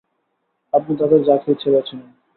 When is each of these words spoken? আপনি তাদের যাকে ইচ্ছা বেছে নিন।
আপনি 0.73 0.93
তাদের 0.95 1.19
যাকে 1.23 1.47
ইচ্ছা 1.51 1.69
বেছে 1.71 1.93
নিন। 1.95 2.09